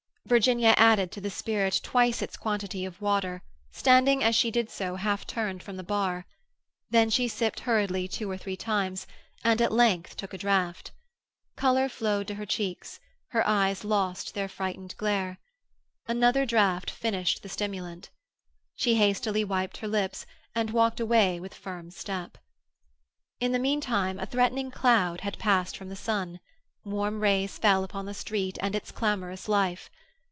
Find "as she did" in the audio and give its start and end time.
4.23-4.69